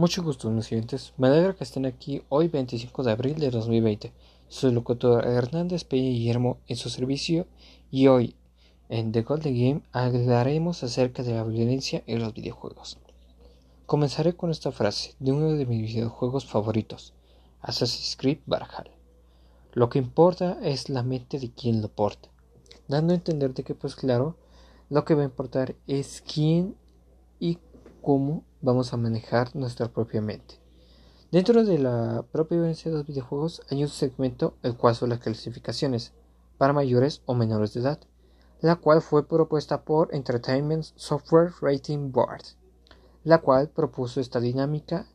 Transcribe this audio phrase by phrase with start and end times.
[0.00, 1.12] Mucho gusto, mis siguientes.
[1.18, 4.14] Me alegra que estén aquí hoy, 25 de abril de 2020.
[4.48, 7.46] Soy locutor Hernández Peña Guillermo en su servicio
[7.90, 8.34] y hoy
[8.88, 12.96] en The Golden Game hablaremos acerca de la violencia en los videojuegos.
[13.84, 17.12] Comenzaré con esta frase de uno de mis videojuegos favoritos,
[17.60, 18.96] Assassin's Creed Valhalla.
[19.74, 22.30] Lo que importa es la mente de quien lo porta,
[22.88, 24.38] dando a entender de que, pues claro,
[24.88, 26.74] lo que va a importar es quién
[27.38, 27.58] y
[28.00, 30.60] cómo vamos a manejar nuestra propia mente.
[31.30, 35.20] Dentro de la propia vivencia de los videojuegos hay un segmento el cual son las
[35.20, 36.12] clasificaciones
[36.58, 38.00] para mayores o menores de edad,
[38.60, 42.42] la cual fue propuesta por Entertainment Software Rating Board,
[43.24, 45.06] la cual propuso esta dinámica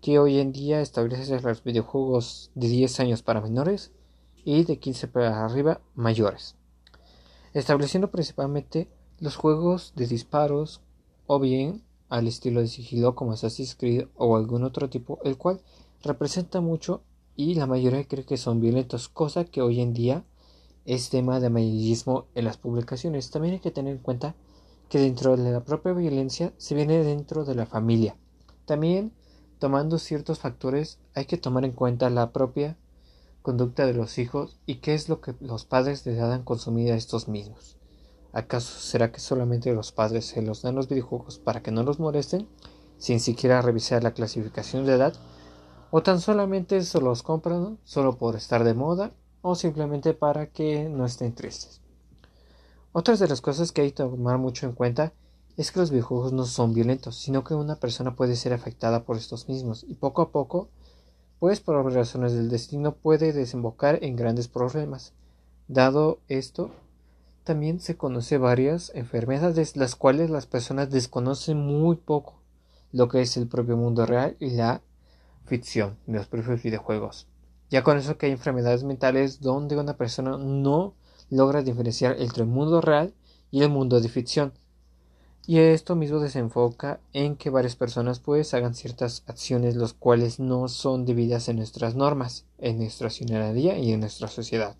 [0.00, 3.92] que hoy en día establece los videojuegos de 10 años para menores
[4.44, 6.56] y de 15 para arriba mayores,
[7.54, 8.90] estableciendo principalmente
[9.20, 10.82] los juegos de disparos
[11.26, 15.62] o bien al estilo de sigilo como Assassin's Creed o algún otro tipo, el cual
[16.02, 17.00] representa mucho
[17.36, 20.22] y la mayoría cree que son violentos, cosa que hoy en día
[20.84, 23.30] es tema de amarillismo en las publicaciones.
[23.30, 24.34] También hay que tener en cuenta
[24.90, 28.14] que dentro de la propia violencia se viene dentro de la familia.
[28.66, 29.14] También
[29.58, 32.76] tomando ciertos factores hay que tomar en cuenta la propia
[33.40, 36.96] conducta de los hijos y qué es lo que los padres le dan consumir a
[36.96, 37.78] estos mismos.
[38.32, 42.00] ¿Acaso será que solamente los padres se los dan los videojuegos para que no los
[42.00, 42.48] molesten,
[42.96, 45.14] sin siquiera revisar la clasificación de edad?
[45.90, 50.88] ¿O tan solamente se los compran solo por estar de moda o simplemente para que
[50.88, 51.82] no estén tristes?
[52.92, 55.12] Otras de las cosas que hay que tomar mucho en cuenta
[55.58, 59.18] es que los videojuegos no son violentos, sino que una persona puede ser afectada por
[59.18, 60.70] estos mismos y poco a poco,
[61.38, 65.12] pues por razones del destino puede desembocar en grandes problemas.
[65.68, 66.70] Dado esto,
[67.44, 72.40] también se conoce varias enfermedades las cuales las personas desconocen muy poco
[72.92, 74.82] lo que es el propio mundo real y la
[75.46, 77.26] ficción de los propios videojuegos.
[77.70, 80.94] Ya con eso que hay enfermedades mentales donde una persona no
[81.30, 83.14] logra diferenciar entre el mundo real
[83.50, 84.52] y el mundo de ficción.
[85.46, 90.68] Y esto mismo desenfoca en que varias personas pues hagan ciertas acciones las cuales no
[90.68, 94.76] son debidas en nuestras normas, en nuestra ciudadanía y en nuestra sociedad.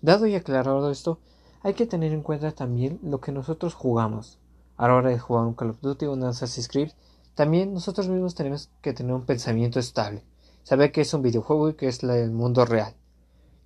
[0.00, 1.18] Dado y aclarado esto,
[1.62, 4.38] hay que tener en cuenta también lo que nosotros jugamos.
[4.76, 6.92] A la hora de jugar un Call of Duty o un Assassin's Creed,
[7.34, 10.24] también nosotros mismos tenemos que tener un pensamiento estable,
[10.62, 12.94] saber que es un videojuego y que es el mundo real.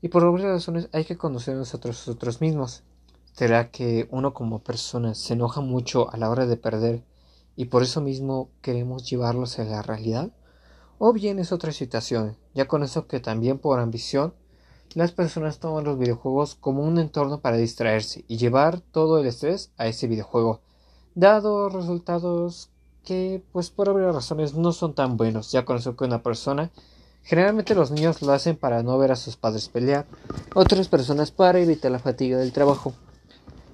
[0.00, 2.82] Y por obvias razones hay que conocer a nosotros, mismos.
[3.34, 7.04] ¿Será que uno como persona se enoja mucho a la hora de perder
[7.56, 10.32] y por eso mismo queremos llevarlos a la realidad?
[10.98, 14.34] O bien es otra situación, ya con eso que también por ambición
[14.94, 19.70] las personas toman los videojuegos como un entorno para distraerse y llevar todo el estrés
[19.76, 20.60] a ese videojuego,
[21.14, 22.70] dado resultados
[23.04, 25.50] que pues por obvias razones no son tan buenos.
[25.52, 26.70] Ya conozco que una persona,
[27.22, 30.06] generalmente los niños lo hacen para no ver a sus padres pelear,
[30.54, 32.92] otras personas para evitar la fatiga del trabajo,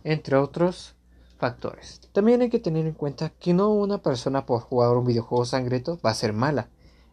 [0.04, 0.94] entre otros
[1.38, 2.00] factores.
[2.12, 5.98] También hay que tener en cuenta que no una persona por jugar un videojuego sangriento
[6.04, 6.68] va a ser mala.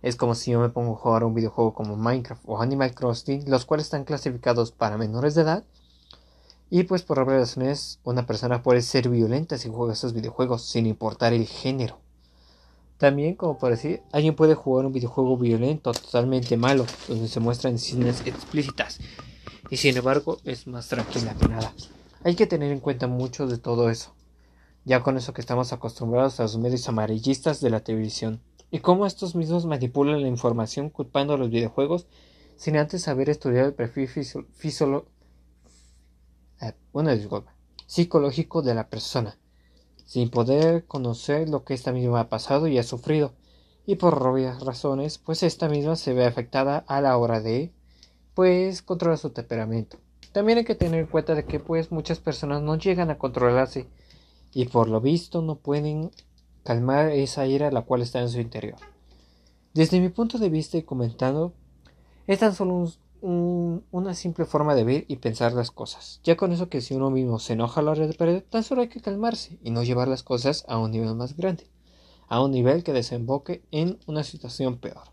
[0.05, 3.49] Es como si yo me pongo a jugar un videojuego como Minecraft o Animal Crossing,
[3.49, 5.63] los cuales están clasificados para menores de edad.
[6.69, 10.85] Y pues por obvias razones una persona puede ser violenta si juega esos videojuegos, sin
[10.85, 11.97] importar el género.
[12.99, 17.73] También, como por decir, alguien puede jugar un videojuego violento, totalmente malo, donde se muestran
[17.73, 18.99] escenas explícitas.
[19.71, 21.73] Y sin embargo es más tranquila que nada.
[22.23, 24.13] Hay que tener en cuenta mucho de todo eso.
[24.83, 28.39] Ya con eso que estamos acostumbrados a los medios amarillistas de la televisión
[28.75, 32.07] y cómo estos mismos manipulan la información culpando a los videojuegos
[32.57, 34.09] sin antes haber estudiado el perfil
[36.59, 36.73] eh,
[37.87, 39.37] psicológico de la persona,
[40.05, 43.31] sin poder conocer lo que esta misma ha pasado y ha sufrido,
[43.85, 47.71] y por obvias razones, pues esta misma se ve afectada a la hora de,
[48.33, 49.99] pues, controlar su temperamento.
[50.33, 53.87] También hay que tener en cuenta de que, pues, muchas personas no llegan a controlarse
[54.53, 56.11] y por lo visto no pueden
[56.65, 58.79] calmar esa ira la cual está en su interior.
[59.75, 61.53] Desde mi punto de vista y comentando,
[62.27, 62.91] es tan solo
[63.21, 66.19] una simple forma de ver y pensar las cosas.
[66.23, 68.63] Ya con eso que si uno mismo se enoja a la hora de perder, tan
[68.63, 71.67] solo hay que calmarse y no llevar las cosas a un nivel más grande,
[72.27, 75.03] a un nivel que desemboque en una situación peor.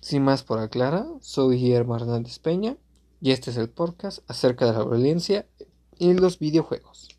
[0.00, 2.76] Sin más por aclarar, soy Guillermo Hernández Peña
[3.20, 5.46] y este es el podcast acerca de la violencia
[5.98, 7.15] y los videojuegos.